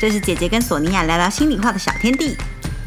[0.00, 2.34] 这是姐姐跟索尼娅聊聊心里话的小天地。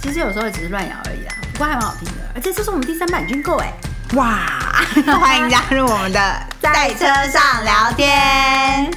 [0.01, 2.13] 其实有时候也只是乱咬而已啦，不过还蛮好听的。
[2.33, 3.71] 而且这是我们第三版军购哎，
[4.15, 4.83] 哇！
[5.19, 8.91] 欢迎加入我们的在车上聊天。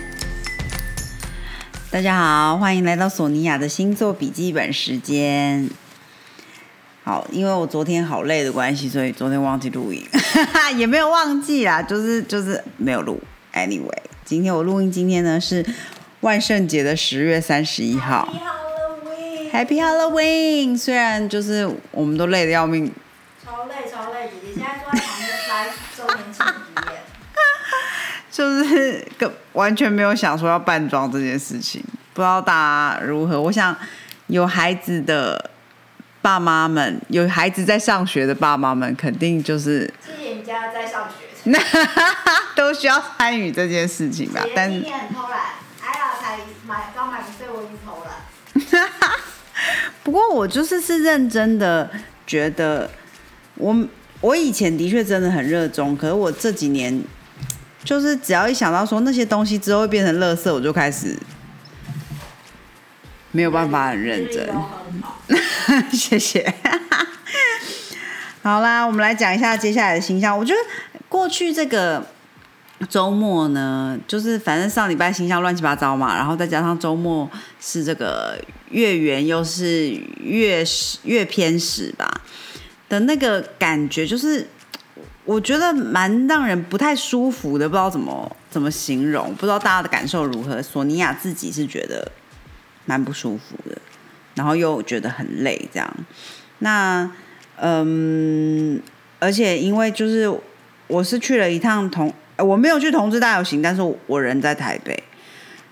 [1.92, 5.68] 大家好，欢迎来到索尼娅的星座笔记本时间。
[7.04, 10.02] 好，因为我昨天好累的关系，所以昨天忘记录音，
[10.78, 13.22] 也没有忘记啦，就是就是没有录。
[13.52, 15.62] Anyway，今天我录音，今天呢是
[16.20, 18.28] 万圣节的十月三十一号。
[19.52, 20.76] Happy Halloween！
[20.76, 22.92] 虽然就是我们都累得要命，
[23.44, 26.52] 超累超累，姐姐现在坐在旁边来周年庆体
[26.92, 27.02] 验。
[28.30, 33.40] 就是个完全没有想说要扮装这件事情，不知道大家如何？
[33.40, 33.74] 我想
[34.26, 35.50] 有孩子的
[36.20, 41.24] 爸妈们，有孩子在上学的爸妈们，肯定就是谢谢你家在上学。
[42.54, 44.44] 都需要参与这件事情吧。
[44.54, 45.40] 但是今天很偷懒，
[45.80, 48.26] 艾拉才买刚买一岁，我已经偷了。
[50.06, 51.90] 不过我就是是认真的
[52.24, 52.88] 觉得
[53.56, 53.76] 我
[54.20, 57.02] 我以前的确真的很热衷，可是我这几年
[57.82, 61.16] 就是只要一想到说那些东西之后会变成垃圾，我就开始
[63.32, 64.48] 没有办法很认真。
[65.90, 66.54] 谢谢。
[68.44, 70.38] 好啦，我们来讲一下接下来的形象。
[70.38, 70.60] 我觉得
[71.08, 72.06] 过去这个
[72.88, 77.28] 周末呢，就是反正上礼拜形象乱七八糟嘛，然后再加上周末
[77.60, 78.38] 是这个
[78.70, 80.64] 月圆，又是月
[81.04, 82.20] 月偏食吧
[82.88, 84.46] 的那个感觉，就是
[85.24, 90.62] 我觉得蛮让人不太舒服的，不知道怎么怎么形容，不知道大家的感受如何。
[90.62, 92.10] 索尼娅自己是觉得
[92.84, 93.76] 蛮不舒服的。
[94.34, 95.96] 然后又觉得很累，这样。
[96.58, 97.10] 那
[97.58, 98.78] 嗯，
[99.18, 100.30] 而且因为就是
[100.86, 105.02] 我是去了一趟同，我没有去同志大游行，但是我人在台北，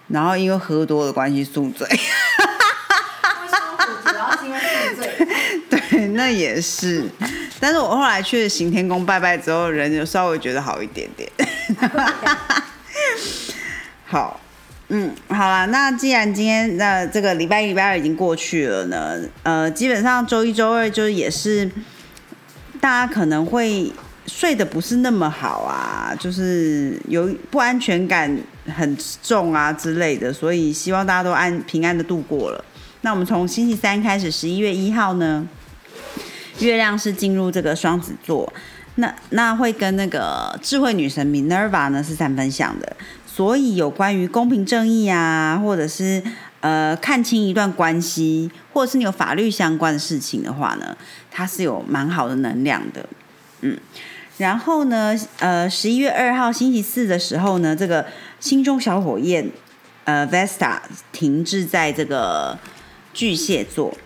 [0.08, 5.28] 然后因为喝多的关系宿醉，不舒服，主要是因为宿醉。
[5.68, 7.04] 对，那也是。
[7.60, 11.30] 但是我后来去行天宫拜拜之后，人就稍微觉得好一点点。
[14.06, 14.40] 好，
[14.88, 21.70] 嗯，好啦，那既然今天那这个礼拜一、礼拜二已经过去了呢，呃，基本上周一周二就也是
[22.80, 23.90] 大家可能会
[24.26, 28.34] 睡得不是那么好啊，就是有不安全感
[28.74, 32.64] 很重啊之类的，所以希望大家都安平安的度过了。
[33.02, 35.46] 那我们从星期三开始，十一月一号呢，
[36.60, 38.50] 月亮是进入这个双子座，
[38.94, 42.96] 那那会跟那个智慧女神 Minerva 呢是三分相的，
[43.26, 46.22] 所以有关于公平正义啊，或者是
[46.60, 50.96] 呃看清一段关系，或者是你有法律相关的事情的话呢，
[51.30, 53.06] 它是有蛮好的能量的，
[53.60, 53.76] 嗯。
[54.36, 58.04] 然后呢，呃，十一月二号星期四的时候呢，这个
[58.40, 59.48] 心中小火焰，
[60.04, 60.78] 呃，Vesta
[61.12, 62.58] 停滞在这个
[63.12, 63.96] 巨蟹座，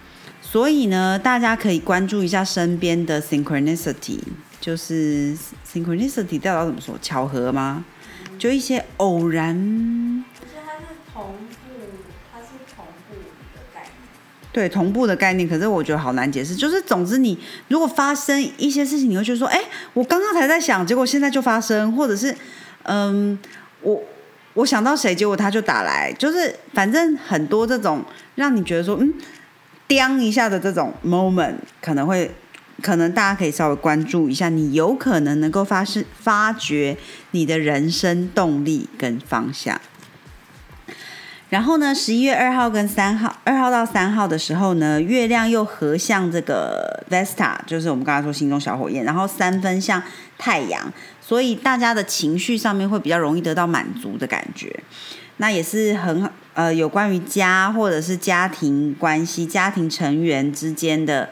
[0.43, 4.21] 所以呢，大家可以关注一下身边的 synchronicity，
[4.61, 5.35] 就是
[5.67, 6.99] synchronicity 到怎么说？
[7.01, 7.85] 巧合吗？
[8.39, 11.35] 就一些偶然，可是它是同
[14.59, 15.49] 对同步的概念。
[15.49, 16.55] 可是我觉得好难解释。
[16.55, 17.39] 就是总之，你
[17.69, 19.61] 如果发生一些事情，你会觉得说，哎，
[19.95, 22.35] 我刚刚才在想，结果现在就发生，或者是，
[22.83, 23.39] 嗯，
[23.83, 24.03] 我
[24.55, 28.05] 我想到谁，结果他就打来，就是反正很多这种
[28.35, 29.15] 让你觉得说，嗯，
[29.87, 32.31] 叮一下的这种 moment，可能会。
[32.81, 36.97] 可能大家可以稍微关注一下，你有可能能够发是发掘
[37.33, 39.81] 你的人生动力跟方向。
[41.51, 50.03] 然后呢，十一月二号跟三号，二号到三号的时候呢，月亮又合向这个 Vesta，就是我们刚才说心中小火焰，然后三分向
[50.37, 50.93] 太阳，
[51.23, 54.79] 所以大家的情绪上面会比较容易得到满足的感觉。
[55.39, 61.31] 那也是很呃有关于家或者是家庭关系、家庭成员之间的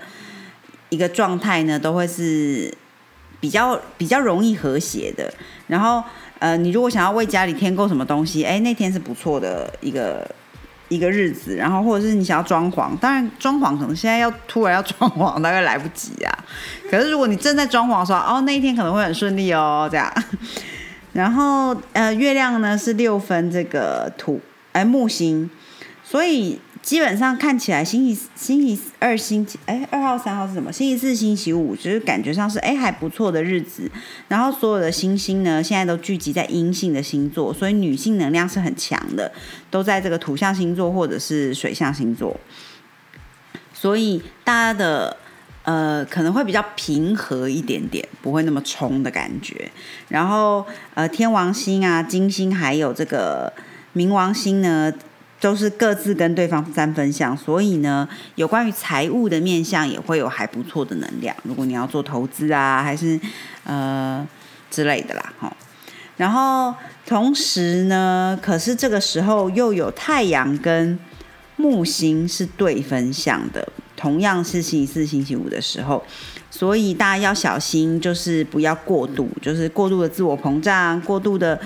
[0.88, 2.72] 一个状态呢，都会是
[3.40, 5.32] 比较比较容易和谐的。
[5.66, 6.02] 然后
[6.38, 10.28] 呃，你如果想要为家里添购什么东西，哎，那天是不错的一个
[10.88, 11.56] 一个日子。
[11.56, 16.38] 然后或者是你想要装潢，当然装潢可能现在要突然要装潢，大概来不及啊。
[16.90, 20.12] 可是如果你正在装潢的时候，哦，那一天可能会很顺利哦，这样。
[21.12, 24.38] 然后呃，月亮呢是六分这个土
[24.72, 25.48] 哎木星，
[26.04, 30.70] 所以基本上看起来星期星期二、星期哎二号、三号是什么？
[30.70, 33.90] 星期四、星期五，就是感觉上是哎还不错的日子。
[34.28, 39.32] 然后所有的星星呢，现在都聚集在阴性的星座，所以女性能量是很强的，
[39.68, 42.38] 都在这个土象星座或者是水象星座。
[43.74, 45.16] 所以大家的
[45.64, 49.68] 呃可能会比较平和一点点，不会那么冲的感觉。
[50.06, 53.52] 然后呃天王星啊、金星还有这个
[53.92, 54.92] 冥王星呢，
[55.38, 61.36] 都是各自跟对方三分相，所以呢，有关于财务的面相也会有还不错的能量。
[61.44, 63.20] 如果你要做投资啊，还是
[63.64, 64.26] 呃
[64.70, 65.54] 之类的啦，哈。
[66.16, 66.74] 然后
[67.06, 70.98] 同时呢，可是这个时候又有太阳跟
[71.56, 76.02] 木星是对分相的，同样是星期四、星期五的时候，
[76.50, 81.60] 所以大家要小心，就是不要过度，就是过度的自我膨胀，过度的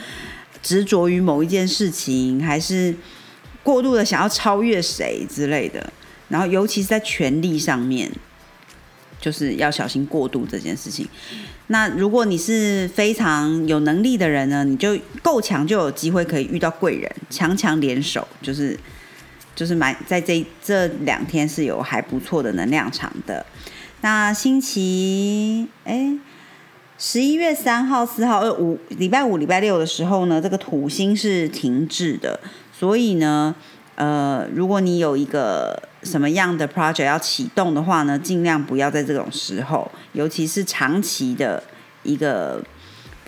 [0.61, 2.93] 执着于某一件事情，还是。
[3.63, 5.93] 过度的想要超越谁之类的，
[6.29, 8.11] 然后尤其是在权力上面，
[9.21, 11.07] 就是要小心过度这件事情。
[11.67, 18.77] 那如果你是非常有能力的人呢，你就够强，就有机会可以遇到贵人，强强联手，就是
[19.55, 23.45] 就是蛮在这这两天是有还不错的能量场的。
[24.01, 26.19] 那星期哎，
[26.99, 32.41] 十一月三号、四号、二五礼拜五、礼拜六的时候呢，这个土星是停滞的。
[32.81, 33.55] 所以呢，
[33.97, 41.63] 呃，如果你有一个什么样的 project 要启动的话呢，尽量不要在这种时候，尤其是长期的
[42.05, 42.59] 一个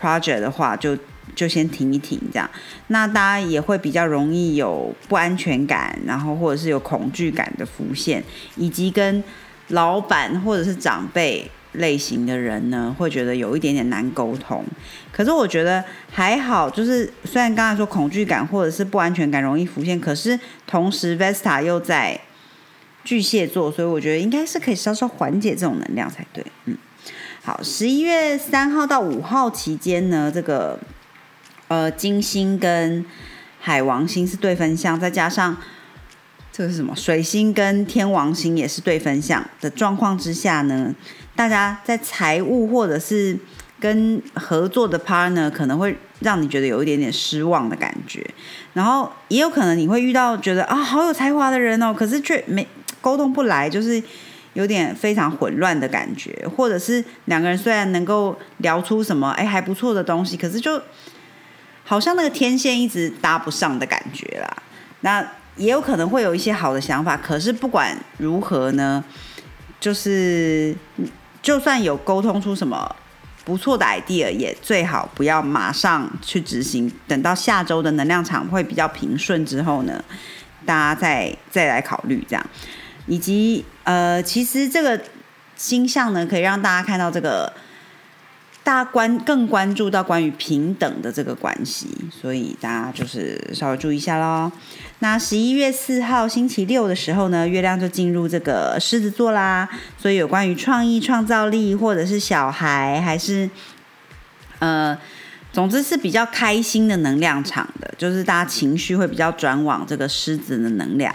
[0.01, 0.97] project 的话，就
[1.37, 2.51] 就先停一停，这样，
[2.87, 8.25] 那大家也会比较容易有不安全感，然后或者是有恐惧感的浮现，
[8.57, 9.23] 以及跟
[9.69, 11.51] 老板或者是长辈。
[11.73, 14.65] 类型的人呢，会觉得有一点点难沟通。
[15.11, 22.21] 可是我觉得还好，就是虽然刚才说恐惧感或者是不安全感容易浮现，可是同时 Vesta 又在
[23.05, 26.45] 巨蟹座，所以我觉得应该是可以稍稍缓解这种能量才对。
[26.67, 26.77] 嗯，
[27.43, 30.79] 好，十一月三号到五号期间呢，这个
[31.69, 33.05] 呃金星跟
[33.61, 35.57] 海王星是对分相，再加上。
[36.55, 36.95] 这个是什么？
[36.95, 40.95] 水星跟天王星也是对分相的状况之下呢，
[41.35, 43.37] 大家在财务或者是
[43.81, 48.25] 跟合作的 partner 可能会让你觉得有一点点失望的感觉，
[48.75, 52.67] 然后也有可能你会遇到觉得啊好有才华的人哦，可是却没
[53.01, 54.03] 沟通不来，就是
[54.55, 60.81] 有点非常混乱的感觉，或者是两个人虽然能够聊出什么哎还不错的东西，可是就
[61.85, 64.57] 好像那个天线一直搭不上的感觉啦，
[65.01, 65.27] 那。
[65.57, 69.05] 也有可能会有一些好的想法，可是不管如何呢，
[69.79, 70.75] 就是
[71.43, 72.97] 就算有沟通出什么
[73.45, 80.03] 不错的 idea，也最好不要马上去执行，等到下周的能量场会比较平顺之后呢，
[80.65, 82.47] 大家再再来考虑这样。
[83.07, 84.99] 以及呃，其实这个
[85.57, 87.53] 星象呢，可以让大家看到这个。
[88.73, 94.51] 大家关更关注到关于平等的这个关系，所以大家就是稍微注意一下喽。
[95.01, 103.51] 那十一月四号星期六的时候呢，月亮就进入这个狮子座啦，所以有关于创意、创造力，或者是小孩，还是
[104.61, 104.99] 呃，
[105.53, 111.15] 总之是比较开心的能量场的，就是大家情绪会比较转往这个狮子的能量。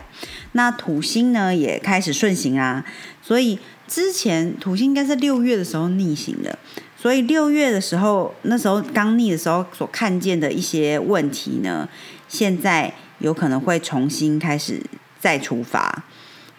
[0.51, 2.85] 那土星呢也开始顺行啊，
[3.23, 3.57] 所以
[3.87, 6.59] 之前土星应该是六月的时候逆行的。
[7.07, 11.87] 所以六月的时候，那时候刚逆的时候所看见的一些问题呢，
[12.27, 14.83] 现在有可能会重新开始
[15.17, 16.03] 再出发，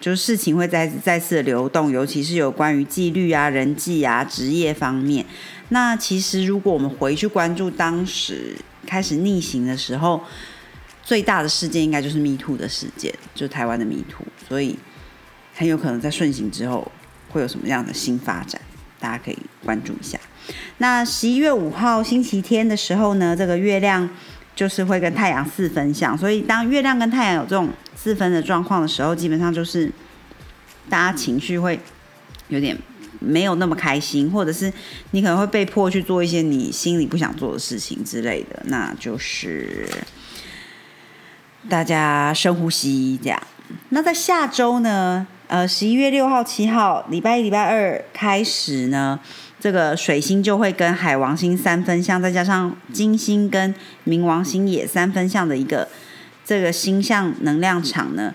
[0.01, 5.23] 就是事情会再再次的流动，尤其是有关于纪律啊、人际啊、职业方面。
[5.69, 8.57] 那其实如果我们回去关注当时
[8.87, 10.19] 开始逆行的时候，
[11.05, 14.79] 最大的事件应该就是 Me Too 的事件，就是台湾的 Me Too，所以
[15.55, 16.91] 很有可能在顺行之后
[17.29, 18.59] 会有什么样的新发展，
[18.99, 20.19] 大家可以关注一下。
[20.79, 24.09] 那十一月五号星期天的时候呢，这个月亮
[24.55, 29.93] 就是会跟太阳四分相，所以当月亮跟太阳有这种四分的状况的时候，基本上就是
[30.89, 31.79] 大家情绪会
[32.49, 32.77] 有点
[33.21, 34.73] 没有那么开心，或者是
[35.11, 39.87] 你可能会被迫去做一些你心里不想做的事情之类的，那就是
[41.69, 43.43] 大家深呼吸这样。
[43.91, 49.19] 那在下周呢，呃，十一月六号、七号，礼拜一、礼拜二开始呢。
[49.59, 53.75] 这个水星就会跟海王星三分相，再加上金星跟
[54.07, 55.89] 冥王星也三分相的一个
[56.45, 58.33] 这个星象能量场呢，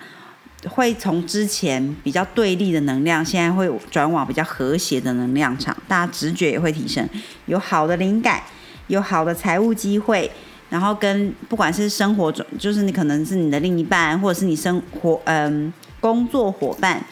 [0.67, 7.07] 会从之前比较对立的能量，现在会转往比较和谐的能量场，大家直觉也会提升，
[7.45, 8.41] 有好的灵感，
[8.87, 10.29] 有好的财务机会，
[10.69, 15.71] 然后跟不管是生活中，就是你可能是你的另一半，或者是你生活嗯
[16.03, 17.05] 工作伙伴。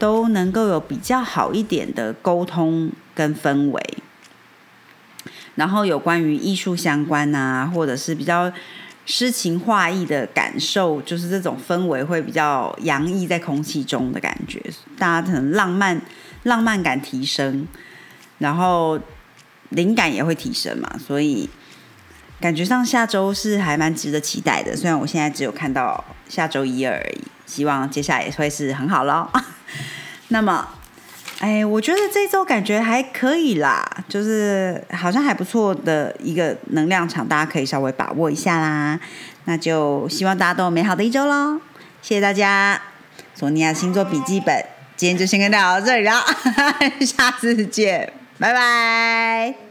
[0.00, 3.98] 都能够有比较好一点的沟通跟氛围，
[5.56, 8.50] 然后有关于艺术相关啊，或者是比较
[9.04, 14.58] 诗情画意的感受，就是这种氛围会比较洋溢在空气中的感觉，
[14.96, 16.00] 大家可能浪漫
[16.44, 17.68] 浪漫感提升，
[18.38, 18.98] 然后
[19.68, 21.46] 灵感也会提升嘛，所以
[22.40, 24.74] 感觉上下周是还蛮值得期待的。
[24.74, 27.20] 虽然我现在只有看到下周一而已，
[27.50, 29.28] 希望接下来也会是很好喽。
[30.28, 30.68] 那么，
[31.40, 39.00] 哎，我觉得这周感觉还可以啦，就是好像还不错的一个能量场，大家可以稍微把握一下啦。
[39.46, 41.60] 那就希望大家都有美好的一周喽！
[42.00, 42.80] 谢谢大家，
[43.34, 44.64] 索尼娅星座笔记本，
[44.96, 46.22] 今天就先跟大家到这里了，
[47.04, 49.69] 下次见，拜拜。